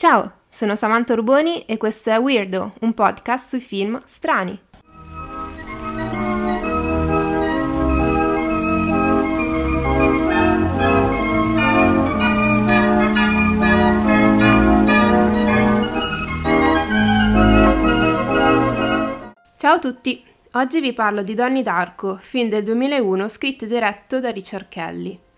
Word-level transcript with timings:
Ciao, 0.00 0.44
sono 0.48 0.76
Samantha 0.76 1.12
Urboni 1.12 1.66
e 1.66 1.76
questo 1.76 2.08
è 2.08 2.18
Weirdo, 2.18 2.72
un 2.80 2.94
podcast 2.94 3.50
sui 3.50 3.60
film 3.60 4.00
strani. 4.06 4.58
Ciao 19.58 19.74
a 19.74 19.78
tutti, 19.78 20.24
oggi 20.52 20.80
vi 20.80 20.94
parlo 20.94 21.22
di 21.22 21.34
Donnie 21.34 21.62
Darko, 21.62 22.16
film 22.16 22.48
del 22.48 22.64
2001 22.64 23.28
scritto 23.28 23.66
e 23.66 23.68
diretto 23.68 24.18
da 24.18 24.30
Richard 24.30 24.68
Kelly. 24.70 25.28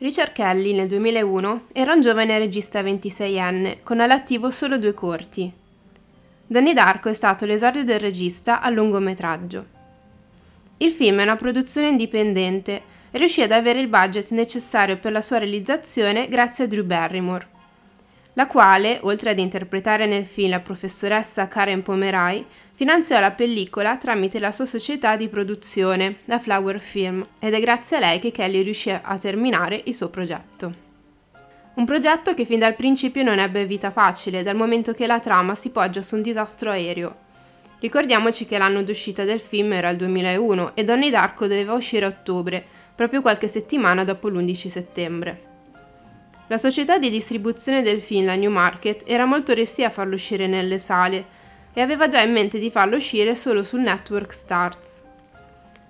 Richard 0.00 0.30
Kelly 0.30 0.74
nel 0.74 0.86
2001 0.86 1.66
era 1.72 1.92
un 1.92 2.00
giovane 2.00 2.38
regista 2.38 2.82
26enne, 2.82 3.78
con 3.82 3.98
all'attivo 3.98 4.48
solo 4.48 4.78
due 4.78 4.94
corti. 4.94 5.52
Donnie 6.46 6.72
Darko 6.72 7.08
è 7.08 7.12
stato 7.12 7.44
l'esordio 7.44 7.82
del 7.82 7.98
regista 7.98 8.60
a 8.60 8.70
lungometraggio. 8.70 9.66
Il 10.76 10.92
film 10.92 11.18
è 11.18 11.24
una 11.24 11.34
produzione 11.34 11.88
indipendente 11.88 12.82
e 13.10 13.18
riuscì 13.18 13.42
ad 13.42 13.50
avere 13.50 13.80
il 13.80 13.88
budget 13.88 14.30
necessario 14.30 14.98
per 14.98 15.10
la 15.10 15.20
sua 15.20 15.38
realizzazione 15.38 16.28
grazie 16.28 16.64
a 16.64 16.66
Drew 16.68 16.84
Barrymore 16.84 17.57
la 18.38 18.46
quale, 18.46 19.00
oltre 19.02 19.30
ad 19.30 19.40
interpretare 19.40 20.06
nel 20.06 20.24
film 20.24 20.50
la 20.50 20.60
professoressa 20.60 21.48
Karen 21.48 21.82
Pomerai, 21.82 22.46
finanziò 22.72 23.18
la 23.18 23.32
pellicola 23.32 23.96
tramite 23.96 24.38
la 24.38 24.52
sua 24.52 24.64
società 24.64 25.16
di 25.16 25.28
produzione, 25.28 26.18
la 26.26 26.38
Flower 26.38 26.80
Film, 26.80 27.26
ed 27.40 27.52
è 27.52 27.58
grazie 27.58 27.96
a 27.96 28.00
lei 28.00 28.20
che 28.20 28.30
Kelly 28.30 28.62
riuscì 28.62 28.90
a 28.90 29.18
terminare 29.18 29.82
il 29.86 29.94
suo 29.94 30.08
progetto. 30.08 30.72
Un 31.74 31.84
progetto 31.84 32.32
che 32.34 32.44
fin 32.44 32.60
dal 32.60 32.76
principio 32.76 33.24
non 33.24 33.40
ebbe 33.40 33.66
vita 33.66 33.90
facile, 33.90 34.44
dal 34.44 34.54
momento 34.54 34.92
che 34.92 35.08
la 35.08 35.18
trama 35.18 35.56
si 35.56 35.70
poggia 35.70 36.02
su 36.02 36.14
un 36.14 36.22
disastro 36.22 36.70
aereo. 36.70 37.16
Ricordiamoci 37.80 38.44
che 38.44 38.56
l'anno 38.56 38.84
d'uscita 38.84 39.24
del 39.24 39.40
film 39.40 39.72
era 39.72 39.88
il 39.88 39.96
2001 39.96 40.76
e 40.76 40.84
Donnie 40.84 41.10
Darko 41.10 41.48
doveva 41.48 41.72
uscire 41.72 42.04
a 42.04 42.08
ottobre, 42.08 42.64
proprio 42.94 43.20
qualche 43.20 43.48
settimana 43.48 44.04
dopo 44.04 44.28
l'11 44.28 44.68
settembre. 44.68 45.47
La 46.50 46.56
società 46.56 46.96
di 46.96 47.10
distribuzione 47.10 47.82
del 47.82 48.00
film, 48.00 48.24
la 48.24 48.34
Newmarket, 48.34 49.02
era 49.06 49.26
molto 49.26 49.52
restia 49.52 49.88
a 49.88 49.90
farlo 49.90 50.14
uscire 50.14 50.46
nelle 50.46 50.78
sale 50.78 51.36
e 51.74 51.82
aveva 51.82 52.08
già 52.08 52.22
in 52.22 52.32
mente 52.32 52.58
di 52.58 52.70
farlo 52.70 52.96
uscire 52.96 53.34
solo 53.34 53.62
sul 53.62 53.80
network 53.80 54.32
Starz. 54.32 55.02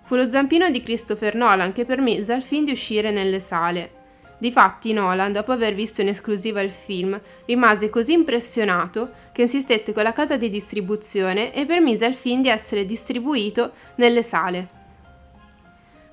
Fu 0.03 0.17
lo 0.17 0.29
zampino 0.29 0.69
di 0.69 0.81
Christopher 0.81 1.37
Nolan 1.37 1.71
che 1.71 1.85
permise 1.85 2.33
al 2.33 2.43
film 2.43 2.65
di 2.65 2.73
uscire 2.73 3.13
nelle 3.13 3.39
sale. 3.39 3.93
Difatti 4.39 4.93
Nolan, 4.93 5.31
dopo 5.31 5.53
aver 5.53 5.75
visto 5.75 6.01
in 6.01 6.09
esclusiva 6.09 6.61
il 6.61 6.71
film, 6.71 7.21
rimase 7.47 7.89
così 7.89 8.15
impressionato 8.15 9.13
che 9.31 9.43
insistette 9.43 9.93
con 9.93 10.03
la 10.03 10.13
casa 10.13 10.37
di 10.37 10.49
distribuzione 10.49 11.55
e 11.55 11.67
permise 11.67 12.05
al 12.05 12.15
film 12.15 12.43
di 12.43 12.49
essere 12.49 12.85
distribuito 12.85 13.75
nelle 13.95 14.25
sale. 14.25 14.69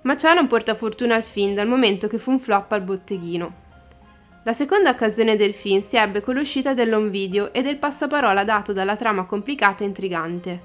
Ma 0.01 0.16
ciò 0.16 0.35
non 0.35 0.45
portò 0.45 0.75
fortuna 0.75 1.16
al 1.16 1.23
film 1.23 1.55
dal 1.55 1.67
momento 1.67 2.07
che 2.07 2.19
fu 2.19 2.29
un 2.29 2.39
flop 2.39 2.71
al 2.73 2.81
botteghino. 2.81 3.63
La 4.45 4.53
seconda 4.53 4.91
occasione 4.91 5.35
del 5.35 5.55
film 5.55 5.79
si 5.79 5.97
ebbe 5.97 6.21
con 6.21 6.35
l'uscita 6.35 6.75
dell'home 6.75 7.09
video 7.09 7.51
e 7.51 7.63
del 7.63 7.77
passaparola 7.77 8.43
dato 8.43 8.73
dalla 8.73 8.95
trama 8.95 9.25
complicata 9.25 9.83
e 9.83 9.88
intrigante. 9.88 10.61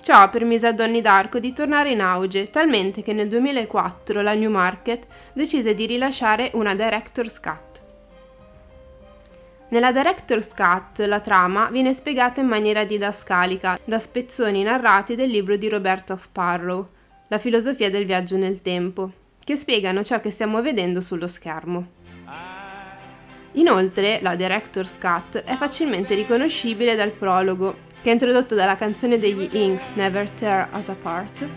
Ciò 0.00 0.30
permise 0.30 0.68
a 0.68 0.72
Donnie 0.72 1.02
Darko 1.02 1.38
di 1.38 1.52
tornare 1.52 1.90
in 1.90 2.00
auge, 2.00 2.48
talmente 2.48 3.02
che 3.02 3.12
nel 3.12 3.28
2004 3.28 4.22
la 4.22 4.32
Newmarket 4.32 5.06
decise 5.34 5.74
di 5.74 5.84
rilasciare 5.84 6.52
una 6.54 6.74
Director's 6.74 7.38
Cut. 7.38 7.82
Nella 9.68 9.92
Director's 9.92 10.54
Cut 10.54 11.00
la 11.00 11.20
trama 11.20 11.68
viene 11.70 11.92
spiegata 11.92 12.40
in 12.40 12.46
maniera 12.46 12.84
didascalica, 12.84 13.78
da 13.84 13.98
spezzoni 13.98 14.62
narrati 14.62 15.14
del 15.14 15.28
libro 15.28 15.56
di 15.56 15.68
Roberta 15.68 16.16
Sparrow, 16.16 16.88
La 17.28 17.36
filosofia 17.36 17.90
del 17.90 18.06
viaggio 18.06 18.38
nel 18.38 18.62
tempo, 18.62 19.10
che 19.44 19.56
spiegano 19.56 20.02
ciò 20.02 20.18
che 20.20 20.30
stiamo 20.30 20.62
vedendo 20.62 21.02
sullo 21.02 21.28
schermo. 21.28 21.93
Inoltre, 23.56 24.18
la 24.20 24.34
Director's 24.34 24.98
Cut 24.98 25.38
è 25.44 25.56
facilmente 25.56 26.14
riconoscibile 26.14 26.96
dal 26.96 27.10
prologo, 27.10 27.76
che 28.02 28.08
è 28.08 28.12
introdotto 28.12 28.56
dalla 28.56 28.74
canzone 28.74 29.16
degli 29.16 29.48
Inks 29.52 29.90
Never 29.94 30.28
Tear 30.30 30.68
Us 30.72 30.88
Apart. 30.88 31.48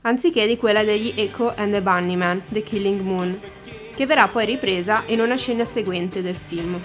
Anziché 0.00 0.48
di 0.48 0.56
quella 0.56 0.82
degli 0.82 1.12
Echo 1.14 1.54
and 1.56 1.72
the 1.72 1.80
Bunnyman, 1.80 2.42
The 2.48 2.64
Killing 2.64 3.00
Moon, 3.00 3.40
che 3.94 4.06
verrà 4.06 4.26
poi 4.26 4.44
ripresa 4.44 5.04
in 5.06 5.20
una 5.20 5.36
scena 5.36 5.64
seguente 5.64 6.20
del 6.20 6.34
film. 6.34 6.80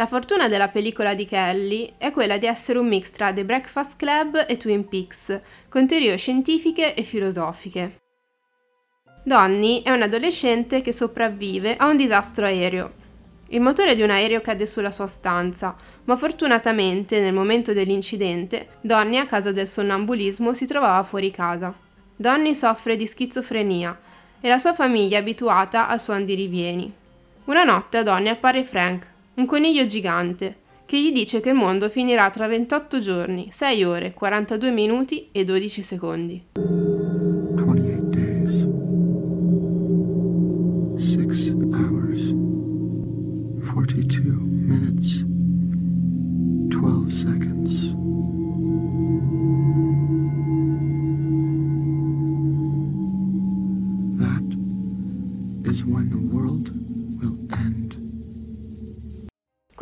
La 0.00 0.06
fortuna 0.06 0.48
della 0.48 0.68
pellicola 0.68 1.12
di 1.12 1.26
Kelly 1.26 1.92
è 1.98 2.10
quella 2.10 2.38
di 2.38 2.46
essere 2.46 2.78
un 2.78 2.88
mix 2.88 3.10
tra 3.10 3.34
The 3.34 3.44
Breakfast 3.44 3.96
Club 3.96 4.46
e 4.48 4.56
Twin 4.56 4.88
Peaks, 4.88 5.38
con 5.68 5.86
teorie 5.86 6.16
scientifiche 6.16 6.94
e 6.94 7.02
filosofiche. 7.02 7.98
Donnie 9.22 9.82
è 9.82 9.90
un 9.90 10.00
adolescente 10.00 10.80
che 10.80 10.94
sopravvive 10.94 11.76
a 11.76 11.86
un 11.86 11.98
disastro 11.98 12.46
aereo. 12.46 12.92
Il 13.48 13.60
motore 13.60 13.94
di 13.94 14.00
un 14.00 14.08
aereo 14.08 14.40
cade 14.40 14.64
sulla 14.64 14.90
sua 14.90 15.06
stanza, 15.06 15.76
ma 16.04 16.16
fortunatamente 16.16 17.20
nel 17.20 17.34
momento 17.34 17.74
dell'incidente 17.74 18.78
Donnie 18.80 19.20
a 19.20 19.26
causa 19.26 19.52
del 19.52 19.68
sonnambulismo 19.68 20.54
si 20.54 20.64
trovava 20.64 21.02
fuori 21.02 21.30
casa. 21.30 21.74
Donnie 22.16 22.54
soffre 22.54 22.96
di 22.96 23.06
schizofrenia 23.06 23.98
e 24.40 24.48
la 24.48 24.56
sua 24.56 24.72
famiglia 24.72 25.18
è 25.18 25.20
abituata 25.20 25.88
al 25.88 26.00
suo 26.00 26.14
andirivieni. 26.14 26.90
Una 27.44 27.64
notte 27.64 27.98
a 27.98 28.02
Donnie 28.02 28.30
appare 28.30 28.64
Frank, 28.64 29.18
un 29.40 29.46
coniglio 29.46 29.86
gigante, 29.86 30.58
che 30.84 31.00
gli 31.00 31.12
dice 31.12 31.40
che 31.40 31.48
il 31.48 31.54
mondo 31.54 31.88
finirà 31.88 32.28
tra 32.28 32.46
28 32.46 33.00
giorni, 33.00 33.48
6 33.50 33.84
ore, 33.84 34.12
42 34.12 34.70
minuti 34.70 35.28
e 35.32 35.44
12 35.44 35.82
secondi. 35.82 36.89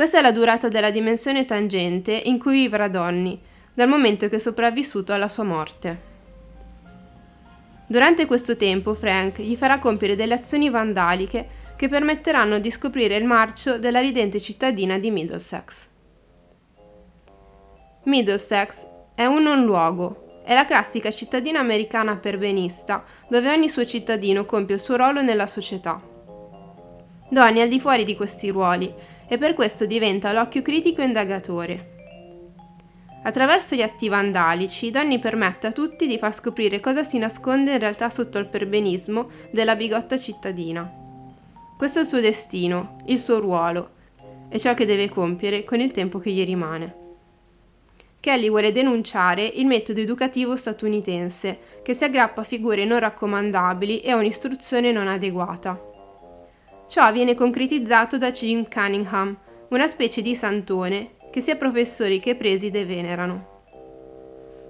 Questa 0.08 0.26
è 0.26 0.30
la 0.32 0.38
durata 0.38 0.68
della 0.68 0.90
dimensione 0.90 1.44
tangente 1.44 2.12
in 2.12 2.38
cui 2.38 2.60
vivrà 2.60 2.88
Donny, 2.88 3.38
dal 3.74 3.88
momento 3.88 4.30
che 4.30 4.36
è 4.36 4.38
sopravvissuto 4.38 5.12
alla 5.12 5.28
sua 5.28 5.44
morte. 5.44 6.00
Durante 7.86 8.24
questo 8.24 8.56
tempo 8.56 8.94
Frank 8.94 9.42
gli 9.42 9.54
farà 9.54 9.78
compiere 9.78 10.16
delle 10.16 10.32
azioni 10.32 10.70
vandaliche 10.70 11.46
che 11.76 11.88
permetteranno 11.88 12.58
di 12.58 12.70
scoprire 12.70 13.16
il 13.16 13.26
marcio 13.26 13.78
della 13.78 14.00
ridente 14.00 14.40
cittadina 14.40 14.96
di 14.96 15.10
Middlesex. 15.10 15.88
Middlesex 18.04 18.86
è 19.14 19.26
un 19.26 19.42
non 19.42 19.62
luogo, 19.62 20.40
è 20.42 20.54
la 20.54 20.64
classica 20.64 21.10
cittadina 21.10 21.60
americana 21.60 22.16
perbenista 22.16 23.04
dove 23.28 23.52
ogni 23.52 23.68
suo 23.68 23.84
cittadino 23.84 24.46
compie 24.46 24.76
il 24.76 24.80
suo 24.80 24.96
ruolo 24.96 25.20
nella 25.20 25.46
società. 25.46 26.00
Donny 27.30 27.58
è 27.58 27.62
al 27.62 27.68
di 27.68 27.78
fuori 27.78 28.04
di 28.04 28.16
questi 28.16 28.48
ruoli 28.48 29.16
e 29.28 29.38
per 29.38 29.54
questo 29.54 29.86
diventa 29.86 30.32
l'occhio 30.32 30.62
critico 30.62 31.02
indagatore. 31.02 31.96
Attraverso 33.22 33.74
gli 33.74 33.82
atti 33.82 34.08
vandalici, 34.08 34.90
Donny 34.90 35.18
permette 35.18 35.66
a 35.66 35.72
tutti 35.72 36.06
di 36.06 36.18
far 36.18 36.32
scoprire 36.32 36.80
cosa 36.80 37.02
si 37.02 37.18
nasconde 37.18 37.72
in 37.72 37.78
realtà 37.78 38.08
sotto 38.08 38.38
il 38.38 38.46
perbenismo 38.46 39.28
della 39.50 39.76
bigotta 39.76 40.16
cittadina. 40.16 40.90
Questo 41.76 41.98
è 41.98 42.02
il 42.02 42.08
suo 42.08 42.20
destino, 42.20 42.96
il 43.06 43.18
suo 43.18 43.38
ruolo, 43.38 43.90
e 44.48 44.58
ciò 44.58 44.72
che 44.72 44.86
deve 44.86 45.08
compiere 45.08 45.64
con 45.64 45.80
il 45.80 45.90
tempo 45.90 46.18
che 46.18 46.30
gli 46.30 46.44
rimane. 46.44 47.06
Kelly 48.20 48.48
vuole 48.48 48.72
denunciare 48.72 49.44
il 49.44 49.66
metodo 49.66 50.00
educativo 50.00 50.56
statunitense, 50.56 51.58
che 51.82 51.94
si 51.94 52.04
aggrappa 52.04 52.40
a 52.40 52.44
figure 52.44 52.84
non 52.84 52.98
raccomandabili 52.98 54.00
e 54.00 54.10
a 54.10 54.16
un'istruzione 54.16 54.90
non 54.90 55.06
adeguata. 55.06 55.97
Ciò 56.88 57.12
viene 57.12 57.34
concretizzato 57.34 58.16
da 58.16 58.30
Jim 58.30 58.66
Cunningham, 58.66 59.36
una 59.68 59.86
specie 59.86 60.22
di 60.22 60.34
santone 60.34 61.16
che 61.30 61.42
sia 61.42 61.54
professori 61.54 62.18
che 62.18 62.34
preside 62.34 62.86
venerano. 62.86 63.56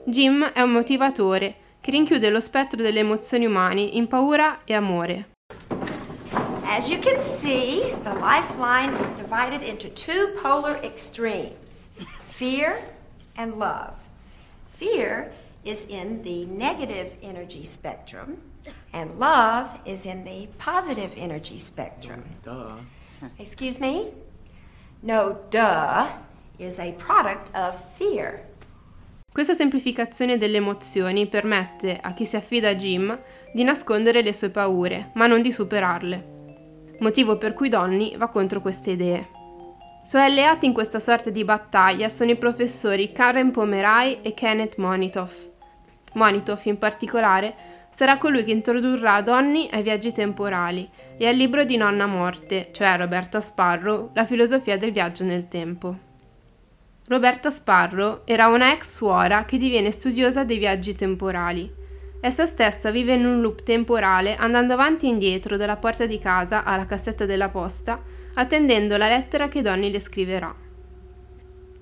Jim 0.05 0.43
è 0.43 0.61
un 0.62 0.73
motivatore 0.73 1.55
che 1.81 1.93
rinchiude 1.93 2.29
lo 2.31 2.41
spettro 2.41 2.82
delle 2.82 2.99
emozioni 2.99 3.47
umane 3.47 3.82
in 3.82 4.09
paura 4.09 4.65
e 4.65 4.75
amore. 4.75 5.29
As 6.65 6.88
you 6.88 6.99
can 6.99 7.20
see, 7.20 7.94
the 8.03 8.15
lifeline 8.15 8.93
is 9.05 9.12
divided 9.12 9.62
into 9.62 9.88
two 9.93 10.32
polar 10.43 10.81
extremes 10.82 11.88
fear 12.26 12.81
and 13.37 13.59
love. 13.59 13.94
Fear 14.67 15.31
is 15.62 15.87
in 15.88 16.23
the 16.25 16.47
negative 16.47 17.17
energy 17.23 17.62
spectrum, 17.62 18.38
and 18.93 19.19
love 19.19 19.81
is 19.85 20.05
in 20.05 20.25
the 20.25 20.49
positive 20.56 21.12
energy 21.17 21.59
spectrum. 21.59 22.23
Duh. 22.43 22.79
Excuse 23.37 23.79
me? 23.81 24.12
No, 25.00 25.44
duh 25.50 26.06
is 26.59 26.79
a 26.79 26.93
product 26.93 27.50
of 27.55 27.76
fear. 27.97 28.47
Questa 29.31 29.55
semplificazione 29.55 30.37
delle 30.37 30.56
emozioni 30.56 31.29
permette 31.29 31.99
a 32.00 32.12
chi 32.12 32.25
si 32.25 32.37
affida 32.37 32.70
a 32.70 32.75
Jim 32.75 33.17
di 33.53 33.62
nascondere 33.62 34.23
le 34.23 34.32
sue 34.32 34.50
paure, 34.50 35.11
ma 35.14 35.26
non 35.26 35.43
di 35.43 35.53
superarle. 35.53 36.37
Motivo 36.99 37.38
per 37.38 37.53
cui 37.53 37.69
Donny 37.69 38.17
va 38.17 38.29
contro 38.29 38.61
queste 38.61 38.91
idee. 38.93 39.29
Suoi 40.03 40.23
alleati 40.23 40.67
in 40.67 40.73
questa 40.73 40.99
sorta 40.99 41.31
di 41.31 41.44
battaglia 41.44 42.09
sono 42.09 42.31
i 42.31 42.37
professori 42.37 43.12
Karen 43.12 43.50
Pomerai 43.50 44.23
e 44.23 44.35
Kenneth 44.35 44.79
Monitoff. 44.79 45.47
Monitoff, 46.14 46.64
in 46.64 46.79
particolare, 46.79 47.55
sarà 47.90 48.19
colui 48.19 48.44
che 48.44 48.52
introdurrà 48.52 49.20
Donny 49.23 49.69
ai 49.70 49.82
viaggi 49.82 50.12
temporali 50.12 50.88
e 51.17 51.26
al 51.26 51.35
libro 51.35 51.64
di 51.64 51.76
Nonna 51.76 52.06
Morte, 52.06 52.69
cioè 52.73 52.96
Roberta 52.96 53.40
Sparrow, 53.40 54.11
La 54.14 54.25
filosofia 54.25 54.76
del 54.76 54.93
viaggio 54.93 55.25
nel 55.25 55.49
tempo. 55.49 56.06
Roberta 57.08 57.50
Sparrow 57.50 58.20
era 58.25 58.49
una 58.49 58.73
ex 58.73 58.96
suora 58.96 59.44
che 59.44 59.56
diviene 59.56 59.90
studiosa 59.90 60.44
dei 60.44 60.58
viaggi 60.58 60.94
temporali. 60.94 61.73
Essa 62.20 62.44
stessa 62.44 62.90
vive 62.90 63.14
in 63.14 63.25
un 63.25 63.40
loop 63.40 63.62
temporale 63.62 64.37
andando 64.37 64.75
avanti 64.75 65.06
e 65.06 65.11
indietro 65.11 65.56
dalla 65.56 65.76
porta 65.76 66.05
di 66.05 66.19
casa 66.19 66.64
alla 66.64 66.85
cassetta 66.85 67.25
della 67.25 67.49
posta, 67.49 68.02
attendendo 68.35 68.96
la 68.96 69.08
lettera 69.08 69.49
che 69.49 69.62
Donny 69.62 69.90
le 69.90 70.00
scriverà. 70.00 70.55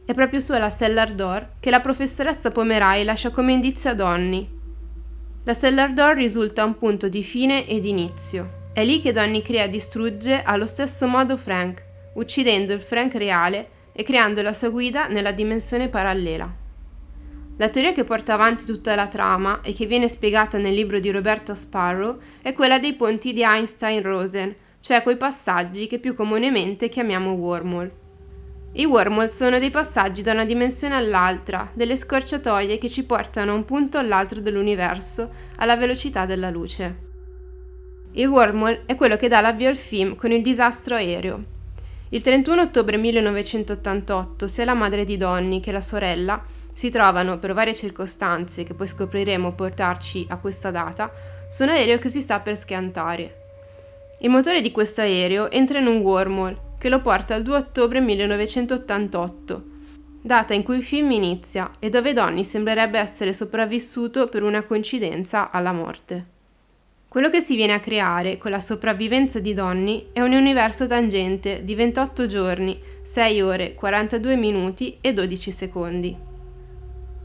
È 0.05 0.15
proprio 0.15 0.39
sulla 0.39 0.71
cellar 0.71 1.13
door 1.13 1.49
che 1.59 1.71
la 1.71 1.81
professoressa 1.81 2.53
Pomerai 2.53 3.03
lascia 3.03 3.31
come 3.31 3.53
indizio 3.53 3.91
a 3.91 3.95
Donny. 3.95 4.56
La 5.47 5.55
cellar 5.55 5.93
door 5.93 6.17
risulta 6.17 6.65
un 6.65 6.77
punto 6.77 7.09
di 7.09 7.23
fine 7.23 7.69
e 7.69 7.79
di 7.79 7.91
inizio. 7.91 8.71
È 8.73 8.85
lì 8.85 9.01
che 9.01 9.13
Donny 9.13 9.43
crea 9.43 9.69
distrugge 9.69 10.43
allo 10.43 10.67
stesso 10.67 11.07
modo 11.07 11.37
Frank, 11.37 11.85
uccidendo 12.15 12.73
il 12.73 12.81
Frank 12.81 13.15
reale 13.15 13.69
e 13.93 14.03
creando 14.03 14.43
la 14.43 14.53
sua 14.53 14.71
guida 14.71 15.07
nella 15.07 15.31
dimensione 15.31 15.89
parallela. 15.89 16.53
La 17.59 17.69
teoria 17.69 17.93
che 17.93 18.03
porta 18.03 18.35
avanti 18.35 18.65
tutta 18.65 18.97
la 18.97 19.07
trama 19.07 19.61
e 19.61 19.73
che 19.73 19.87
viene 19.87 20.09
spiegata 20.09 20.59
nel 20.59 20.75
libro 20.75 20.99
di 20.99 21.13
Roberta 21.13 21.55
Sparrow 21.55 22.19
è 22.43 22.53
quella 22.53 22.81
dei 22.81 22.95
ponti 22.95 23.33
di 23.33 23.45
Einstein-Rosen, 23.45 24.53
cioè 24.81 25.05
quei 25.05 25.17
passaggi 25.17 25.87
che 25.87 26.01
più 26.01 26.17
comunemente 26.17 26.89
chiamiamo 26.89 27.31
wormhole. 27.31 28.06
I 28.77 28.85
wormhole 28.85 29.29
sono 29.29 29.59
dei 29.59 29.71
passaggi 29.71 30.23
da 30.23 30.33
una 30.33 30.45
dimensione 30.45 30.95
all'altra, 30.95 31.71
delle 31.73 31.97
scorciatoie 31.97 32.79
che 32.79 32.89
ci 32.89 33.05
portano 33.05 33.53
da 33.53 33.53
un 33.53 33.65
punto 33.65 33.99
all'altro 33.99 34.41
dell'universo 34.41 35.31
alla 35.57 35.77
velocità 35.77 36.27
della 36.27 36.51
luce. 36.51 37.05
Il 38.13 38.29
wormhole 38.29 38.83
è 38.87 38.95
quello 38.95 39.17
che 39.17 39.29
dà 39.29 39.41
l'avvio 39.41 39.69
al 39.69 39.77
film 39.77 40.15
con 40.15 40.31
il 40.31 40.43
disastro 40.43 40.95
aereo, 40.95 41.55
il 42.11 42.21
31 42.21 42.63
ottobre 42.63 42.97
1988 42.99 44.47
sia 44.47 44.65
la 44.65 44.75
madre 44.75 45.03
di 45.03 45.17
Donny 45.17 45.59
che 45.59 45.73
la 45.73 45.81
sorella 45.81 46.41
si 46.73 46.89
trovano, 46.89 47.39
per 47.39 47.53
varie 47.53 47.75
circostanze 47.75 48.63
che 48.63 48.75
poi 48.75 48.87
scopriremo 48.87 49.53
portarci 49.53 50.25
a 50.29 50.37
questa 50.37 50.71
data, 50.71 51.11
su 51.49 51.65
un 51.65 51.71
aereo 51.71 51.99
che 51.99 52.09
si 52.09 52.21
sta 52.21 52.39
per 52.39 52.57
schiantare. 52.57 53.41
Il 54.21 54.31
motore 54.31 54.61
di 54.61 54.71
questo 54.71 55.01
aereo 55.01 55.51
entra 55.51 55.79
in 55.79 55.89
un 55.89 55.97
wormhole 55.97 56.66
che 56.79 56.89
lo 56.89 57.01
porta 57.01 57.35
al 57.35 57.43
2 57.43 57.57
ottobre 57.57 58.01
1988, 58.01 59.65
data 60.23 60.55
in 60.55 60.63
cui 60.63 60.77
il 60.77 60.83
film 60.83 61.11
inizia 61.11 61.71
e 61.79 61.89
dove 61.89 62.13
Donny 62.13 62.45
sembrerebbe 62.45 62.99
essere 62.99 63.33
sopravvissuto 63.33 64.29
per 64.29 64.43
una 64.43 64.63
coincidenza 64.63 65.51
alla 65.51 65.73
morte. 65.73 66.35
Quello 67.09 67.31
che 67.31 67.41
si 67.41 67.57
viene 67.57 67.73
a 67.73 67.81
creare 67.81 68.37
con 68.37 68.51
la 68.51 68.61
sopravvivenza 68.61 69.39
di 69.39 69.55
Donny 69.55 70.09
è 70.13 70.21
un 70.21 70.33
universo 70.33 70.87
tangente 70.87 71.65
di 71.65 71.75
28 71.75 72.27
giorni, 72.27 72.79
6 73.01 73.41
ore, 73.41 73.75
42 73.75 74.37
minuti 74.37 74.99
e 75.01 75.13
12 75.13 75.51
secondi. 75.51 76.17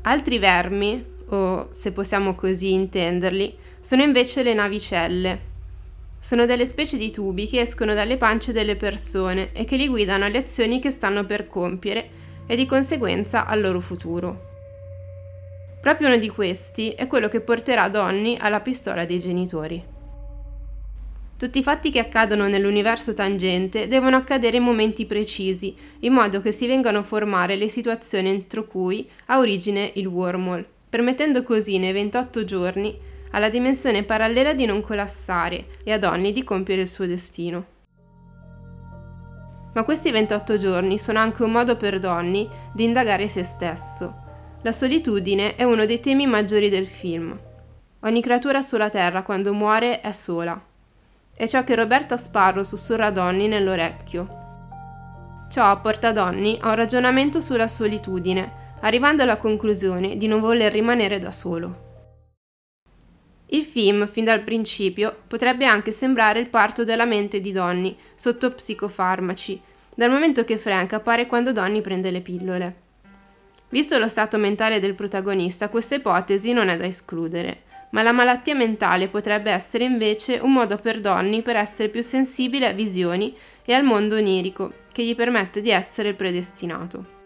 Altri 0.03 0.39
vermi, 0.39 1.05
o 1.29 1.69
se 1.71 1.91
possiamo 1.91 2.35
così 2.35 2.71
intenderli, 2.71 3.57
sono 3.81 4.03
invece 4.03 4.43
le 4.43 4.53
navicelle. 4.53 5.41
Sono 6.23 6.45
delle 6.45 6.67
specie 6.67 6.97
di 6.97 7.09
tubi 7.09 7.47
che 7.47 7.61
escono 7.61 7.95
dalle 7.95 8.15
pance 8.15 8.53
delle 8.53 8.75
persone 8.75 9.53
e 9.53 9.65
che 9.65 9.75
li 9.75 9.87
guidano 9.87 10.25
alle 10.25 10.37
azioni 10.37 10.79
che 10.79 10.91
stanno 10.91 11.25
per 11.25 11.47
compiere 11.47 12.09
e 12.45 12.55
di 12.55 12.67
conseguenza 12.67 13.47
al 13.47 13.59
loro 13.59 13.79
futuro. 13.79 14.49
Proprio 15.81 16.09
uno 16.09 16.17
di 16.17 16.29
questi 16.29 16.91
è 16.91 17.07
quello 17.07 17.27
che 17.27 17.41
porterà 17.41 17.89
Donny 17.89 18.37
alla 18.39 18.59
pistola 18.59 19.03
dei 19.03 19.19
genitori. 19.19 19.83
Tutti 21.37 21.57
i 21.57 21.63
fatti 21.63 21.89
che 21.89 21.97
accadono 21.97 22.47
nell'universo 22.47 23.15
tangente 23.15 23.87
devono 23.87 24.15
accadere 24.15 24.57
in 24.57 24.63
momenti 24.63 25.07
precisi, 25.07 25.75
in 26.01 26.13
modo 26.13 26.39
che 26.39 26.51
si 26.51 26.67
vengano 26.67 26.99
a 26.99 27.03
formare 27.03 27.55
le 27.55 27.67
situazioni 27.67 28.29
entro 28.29 28.67
cui 28.67 29.09
ha 29.25 29.39
origine 29.39 29.89
il 29.95 30.05
wormhole, 30.05 30.67
permettendo 30.87 31.41
così 31.41 31.79
nei 31.79 31.93
28 31.93 32.43
giorni 32.43 33.09
alla 33.31 33.49
dimensione 33.49 34.03
parallela 34.03 34.53
di 34.53 34.65
non 34.65 34.81
collassare 34.81 35.65
e 35.83 35.91
a 35.91 35.97
Donny 35.97 36.31
di 36.31 36.43
compiere 36.43 36.81
il 36.81 36.87
suo 36.87 37.05
destino. 37.05 37.65
Ma 39.73 39.83
questi 39.83 40.11
28 40.11 40.57
giorni 40.57 40.99
sono 40.99 41.19
anche 41.19 41.43
un 41.43 41.51
modo 41.51 41.75
per 41.77 41.99
Donny 41.99 42.49
di 42.73 42.83
indagare 42.83 43.27
se 43.27 43.43
stesso, 43.43 44.21
la 44.63 44.71
solitudine 44.71 45.55
è 45.55 45.63
uno 45.63 45.85
dei 45.85 45.99
temi 45.99 46.27
maggiori 46.27 46.69
del 46.69 46.85
film. 46.85 47.35
Ogni 48.01 48.21
creatura 48.21 48.61
sulla 48.61 48.89
Terra 48.89 49.23
quando 49.23 49.55
muore 49.55 50.01
è 50.01 50.11
sola. 50.11 50.59
È 51.35 51.47
ciò 51.47 51.63
che 51.63 51.73
Roberta 51.73 52.15
Sparrow 52.15 52.61
sussurra 52.61 53.07
a 53.07 53.11
Donny 53.11 53.47
nell'orecchio. 53.47 54.39
Ciò 55.49 55.81
porta 55.81 56.11
Donny 56.11 56.59
a 56.61 56.69
un 56.69 56.75
ragionamento 56.75 57.41
sulla 57.41 57.67
solitudine, 57.67 58.75
arrivando 58.81 59.23
alla 59.23 59.37
conclusione 59.37 60.15
di 60.15 60.27
non 60.27 60.39
voler 60.39 60.71
rimanere 60.71 61.17
da 61.17 61.31
solo. 61.31 61.89
Il 63.53 63.63
film, 63.63 64.07
fin 64.07 64.23
dal 64.23 64.43
principio, 64.43 65.13
potrebbe 65.27 65.65
anche 65.65 65.91
sembrare 65.91 66.39
il 66.39 66.47
parto 66.47 66.85
della 66.85 67.03
mente 67.03 67.41
di 67.41 67.51
Donny 67.51 67.93
sotto 68.15 68.51
psicofarmaci, 68.51 69.61
dal 69.93 70.09
momento 70.09 70.45
che 70.45 70.57
Frank 70.57 70.93
appare 70.93 71.27
quando 71.27 71.51
Donny 71.51 71.81
prende 71.81 72.11
le 72.11 72.21
pillole. 72.21 72.75
Visto 73.67 73.97
lo 73.97 74.07
stato 74.07 74.37
mentale 74.37 74.79
del 74.79 74.95
protagonista, 74.95 75.67
questa 75.67 75.95
ipotesi 75.95 76.53
non 76.53 76.69
è 76.69 76.77
da 76.77 76.85
escludere, 76.85 77.63
ma 77.89 78.01
la 78.03 78.13
malattia 78.13 78.55
mentale 78.55 79.09
potrebbe 79.09 79.51
essere 79.51 79.83
invece 79.83 80.39
un 80.41 80.53
modo 80.53 80.77
per 80.77 81.01
Donny 81.01 81.41
per 81.41 81.57
essere 81.57 81.89
più 81.89 82.01
sensibile 82.01 82.67
a 82.67 82.73
visioni 82.73 83.35
e 83.65 83.73
al 83.73 83.83
mondo 83.83 84.15
onirico, 84.15 84.75
che 84.93 85.03
gli 85.03 85.15
permette 85.15 85.59
di 85.59 85.71
essere 85.71 86.13
predestinato. 86.13 87.19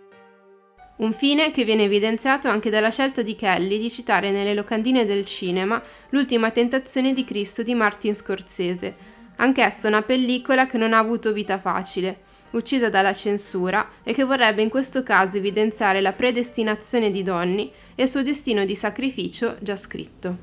Un 0.97 1.11
fine 1.11 1.51
che 1.51 1.65
viene 1.65 1.83
evidenziato 1.83 2.47
anche 2.47 2.69
dalla 2.69 2.89
scelta 2.89 3.21
di 3.21 3.35
Kelly 3.35 3.79
di 3.79 3.89
citare 3.89 4.31
nelle 4.31 4.53
locandine 4.53 5.03
del 5.03 5.25
cinema 5.25 5.81
L'ultima 6.09 6.51
tentazione 6.51 7.11
di 7.11 7.25
Cristo 7.25 7.63
di 7.63 7.75
Martin 7.75 8.15
Scorsese, 8.15 8.95
anch'essa 9.35 9.89
una 9.89 10.03
pellicola 10.03 10.65
che 10.67 10.77
non 10.77 10.93
ha 10.93 10.97
avuto 10.97 11.33
vita 11.33 11.59
facile, 11.59 12.21
uccisa 12.51 12.87
dalla 12.87 13.11
censura 13.11 13.89
e 14.03 14.13
che 14.13 14.23
vorrebbe 14.23 14.61
in 14.61 14.69
questo 14.69 15.03
caso 15.03 15.35
evidenziare 15.35 15.99
la 15.99 16.13
predestinazione 16.13 17.11
di 17.11 17.23
Donny 17.23 17.69
e 17.93 18.03
il 18.03 18.09
suo 18.09 18.23
destino 18.23 18.63
di 18.63 18.75
sacrificio 18.75 19.57
già 19.59 19.75
scritto. 19.75 20.37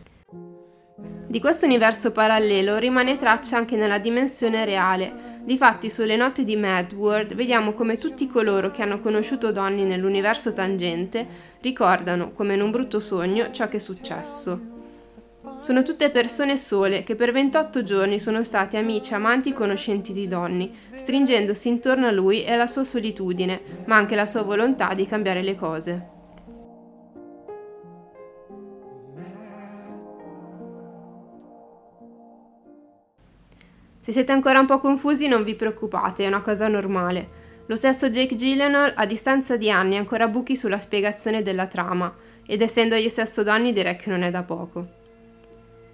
Di 1.26 1.40
questo 1.40 1.64
universo 1.64 2.12
parallelo 2.12 2.76
rimane 2.76 3.16
traccia 3.16 3.56
anche 3.56 3.76
nella 3.76 3.98
dimensione 3.98 4.66
reale. 4.66 5.31
Difatti 5.44 5.90
sulle 5.90 6.14
note 6.14 6.44
di 6.44 6.54
Mad 6.54 6.92
World 6.92 7.34
vediamo 7.34 7.72
come 7.72 7.98
tutti 7.98 8.28
coloro 8.28 8.70
che 8.70 8.82
hanno 8.82 9.00
conosciuto 9.00 9.50
Donny 9.50 9.82
nell'universo 9.82 10.52
tangente 10.52 11.26
ricordano, 11.60 12.30
come 12.30 12.54
in 12.54 12.62
un 12.62 12.70
brutto 12.70 13.00
sogno, 13.00 13.50
ciò 13.50 13.66
che 13.66 13.78
è 13.78 13.80
successo. 13.80 14.70
Sono 15.58 15.82
tutte 15.82 16.10
persone 16.10 16.56
sole 16.56 17.02
che 17.02 17.16
per 17.16 17.32
28 17.32 17.82
giorni 17.82 18.20
sono 18.20 18.44
stati 18.44 18.76
amici, 18.76 19.14
amanti 19.14 19.48
e 19.48 19.52
conoscenti 19.52 20.12
di 20.12 20.28
Donny, 20.28 20.72
stringendosi 20.94 21.68
intorno 21.68 22.06
a 22.06 22.12
lui 22.12 22.44
e 22.44 22.52
alla 22.52 22.68
sua 22.68 22.84
solitudine, 22.84 23.60
ma 23.86 23.96
anche 23.96 24.14
la 24.14 24.26
sua 24.26 24.42
volontà 24.42 24.94
di 24.94 25.06
cambiare 25.06 25.42
le 25.42 25.56
cose. 25.56 26.11
Se 34.02 34.10
siete 34.10 34.32
ancora 34.32 34.58
un 34.58 34.66
po' 34.66 34.80
confusi 34.80 35.28
non 35.28 35.44
vi 35.44 35.54
preoccupate, 35.54 36.24
è 36.24 36.26
una 36.26 36.40
cosa 36.40 36.66
normale. 36.66 37.40
Lo 37.66 37.76
stesso 37.76 38.10
Jake 38.10 38.34
Gyllenhaal, 38.34 38.94
a 38.96 39.06
distanza 39.06 39.56
di 39.56 39.70
anni, 39.70 39.94
ha 39.94 40.00
ancora 40.00 40.26
buchi 40.26 40.56
sulla 40.56 40.80
spiegazione 40.80 41.40
della 41.40 41.68
trama 41.68 42.12
ed 42.44 42.60
essendogli 42.60 43.08
stesso 43.08 43.44
Donny 43.44 43.72
direi 43.72 43.94
che 43.94 44.10
non 44.10 44.22
è 44.22 44.30
da 44.32 44.42
poco. 44.42 44.88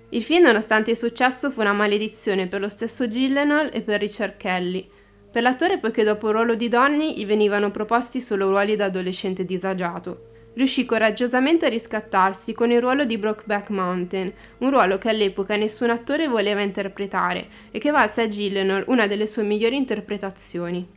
Il 0.08 0.22
film, 0.22 0.46
nonostante 0.46 0.92
il 0.92 0.96
successo, 0.96 1.50
fu 1.50 1.60
una 1.60 1.74
maledizione 1.74 2.46
per 2.46 2.62
lo 2.62 2.70
stesso 2.70 3.06
Gyllenhaal 3.06 3.68
e 3.74 3.82
per 3.82 4.00
Richard 4.00 4.38
Kelly. 4.38 4.88
Per 5.30 5.42
l'attore 5.42 5.76
poiché 5.76 6.02
dopo 6.02 6.28
il 6.28 6.32
ruolo 6.32 6.54
di 6.54 6.68
Donny 6.68 7.14
gli 7.14 7.26
venivano 7.26 7.70
proposti 7.70 8.22
solo 8.22 8.48
ruoli 8.48 8.74
da 8.74 8.86
adolescente 8.86 9.44
disagiato. 9.44 10.27
Riuscì 10.54 10.84
coraggiosamente 10.84 11.66
a 11.66 11.68
riscattarsi 11.68 12.52
con 12.52 12.70
il 12.70 12.80
ruolo 12.80 13.04
di 13.04 13.16
Brokeback 13.18 13.70
Mountain, 13.70 14.32
un 14.58 14.70
ruolo 14.70 14.98
che 14.98 15.08
all'epoca 15.08 15.56
nessun 15.56 15.90
attore 15.90 16.26
voleva 16.26 16.62
interpretare 16.62 17.48
e 17.70 17.78
che 17.78 17.90
valse 17.90 18.22
a 18.22 18.28
Gyllenhaal 18.28 18.84
una 18.88 19.06
delle 19.06 19.26
sue 19.26 19.44
migliori 19.44 19.76
interpretazioni. 19.76 20.96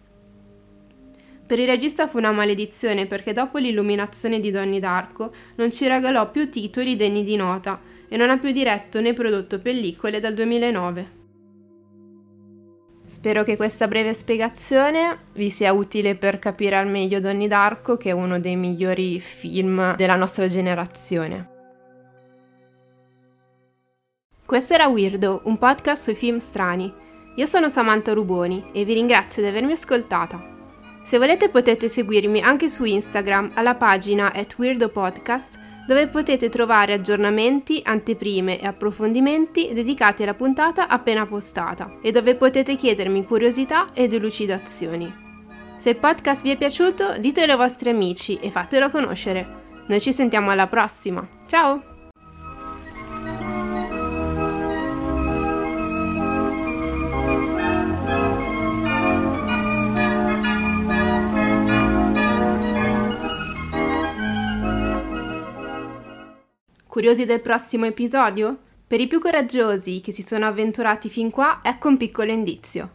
Per 1.46 1.60
il 1.60 1.68
regista 1.68 2.08
fu 2.08 2.18
una 2.18 2.32
maledizione 2.32 3.08
perché 3.08 3.34
dopo 3.34 3.58
l'illuminazione 3.58 4.40
di 4.40 4.52
Donnie 4.52 4.80
Darko 4.80 5.34
non 5.56 5.70
ci 5.70 5.86
regalò 5.88 6.32
più 6.32 6.50
titoli 6.50 6.96
degni 6.96 7.24
di 7.24 7.36
nota 7.36 7.80
e 8.08 8.18
non 8.18 8.30
ha 8.30 8.38
più 8.38 8.52
diretto 8.52 9.02
né 9.02 9.14
prodotto 9.14 9.60
pellicole 9.60 10.20
dal 10.20 10.34
2009. 10.34 11.21
Spero 13.12 13.44
che 13.44 13.58
questa 13.58 13.90
breve 13.90 14.14
spiegazione 14.14 15.24
vi 15.34 15.50
sia 15.50 15.74
utile 15.74 16.16
per 16.16 16.40
capire 16.40 16.78
al 16.78 16.88
meglio 16.88 17.20
Donnie 17.20 17.50
Darko, 17.50 17.98
che 17.98 18.12
è 18.12 18.14
uno 18.14 18.40
dei 18.40 18.56
migliori 18.56 19.20
film 19.20 19.98
della 19.98 20.16
nostra 20.16 20.48
generazione. 20.48 21.50
Questo 24.46 24.74
era 24.74 24.88
Weirdo, 24.88 25.42
un 25.44 25.58
podcast 25.58 26.04
sui 26.04 26.16
film 26.16 26.38
strani. 26.38 26.92
Io 27.36 27.46
sono 27.48 27.68
Samantha 27.68 28.14
Ruboni 28.14 28.70
e 28.72 28.86
vi 28.86 28.94
ringrazio 28.94 29.42
di 29.42 29.50
avermi 29.50 29.74
ascoltata. 29.74 30.42
Se 31.04 31.18
volete 31.18 31.50
potete 31.50 31.90
seguirmi 31.90 32.40
anche 32.40 32.70
su 32.70 32.86
Instagram 32.86 33.52
alla 33.56 33.76
pagina 33.76 34.32
at 34.32 34.56
Weirdo 34.58 34.88
dove 35.86 36.08
potete 36.08 36.50
trovare 36.50 36.94
aggiornamenti, 36.94 37.82
anteprime 37.84 38.60
e 38.60 38.66
approfondimenti 38.66 39.74
dedicati 39.74 40.24
alla 40.24 40.34
puntata 40.34 40.88
appena 40.88 41.26
postata 41.26 41.98
e 42.02 42.12
dove 42.12 42.36
potete 42.36 42.76
chiedermi 42.76 43.26
curiosità 43.26 43.88
e 43.94 44.08
delucidazioni. 44.08 45.30
Se 45.76 45.90
il 45.90 45.98
podcast 45.98 46.44
vi 46.44 46.52
è 46.52 46.58
piaciuto, 46.58 47.18
ditelo 47.18 47.54
ai 47.54 47.58
vostri 47.58 47.90
amici 47.90 48.38
e 48.40 48.52
fatelo 48.52 48.90
conoscere. 48.90 49.60
Noi 49.88 50.00
ci 50.00 50.14
sentiamo 50.14 50.52
alla 50.52 50.68
prossima. 50.68 51.28
Ciao! 51.48 51.91
Curiosi 67.02 67.26
del 67.26 67.42
prossimo 67.42 67.88
episodio? 67.88 68.60
Per 68.86 69.00
i 69.00 69.08
più 69.08 69.20
coraggiosi 69.20 70.02
che 70.02 70.12
si 70.12 70.24
sono 70.24 70.46
avventurati 70.46 71.10
fin 71.10 71.32
qua, 71.32 71.60
ecco 71.64 71.88
un 71.88 71.98
piccolo 71.98 72.32
indizio. 72.32 72.92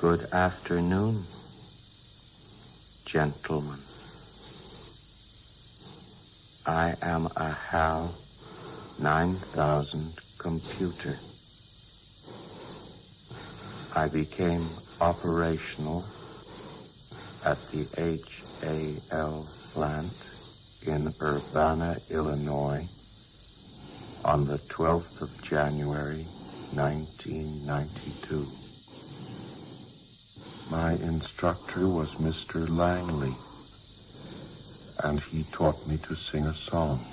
Good 0.00 0.26
afternoon, 0.30 1.14
gentlemen. 3.04 3.76
I 6.64 6.94
am 7.02 7.28
a 7.34 7.54
HAL 7.72 8.08
9000 9.02 10.38
computer. 10.38 11.12
I 13.96 14.08
became 14.08 14.64
operational 15.00 16.00
at 17.44 17.58
the 17.68 17.84
HAL 19.12 19.44
plant 19.74 20.08
in 20.86 21.06
Urbana, 21.20 21.94
Illinois 22.08 22.99
on 24.30 24.46
the 24.46 24.58
12th 24.58 25.22
of 25.22 25.42
January, 25.42 26.24
1992. 26.70 28.46
My 30.70 30.92
instructor 30.92 31.88
was 31.88 32.14
Mr. 32.14 32.68
Langley, 32.68 33.36
and 35.02 35.18
he 35.32 35.42
taught 35.50 35.84
me 35.88 35.98
to 36.06 36.14
sing 36.14 36.46
a 36.46 36.54
song. 36.54 37.04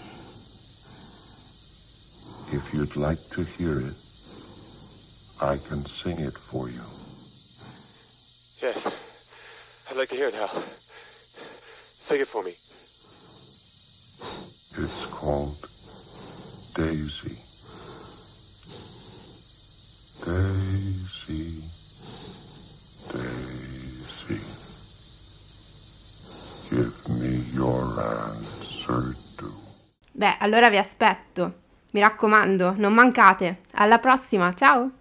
If 2.51 2.71
you'd 2.71 2.95
like 2.95 3.31
to 3.31 3.43
hear 3.57 3.79
it, 3.79 3.95
I 5.41 5.57
can 5.57 5.87
sing 5.87 6.19
it 6.19 6.37
for 6.37 6.69
you. 6.69 6.83
Yes, 8.61 8.77
I'd 9.89 9.97
like 9.97 10.09
to 10.09 10.15
hear 10.15 10.27
it, 10.27 10.35
Hal. 10.35 10.63
Sing 11.97 12.21
it 12.21 12.27
for 12.27 12.43
me. 12.43 12.57
It's 14.77 15.07
called 15.07 15.66
Beh, 30.17 30.37
allora 30.39 30.71
vi 30.71 30.77
aspetto. 30.77 31.59
Mi 31.91 31.99
raccomando, 31.99 32.73
non 32.75 32.91
mancate. 32.91 33.59
Alla 33.73 33.99
prossima, 33.99 34.51
ciao! 34.51 34.96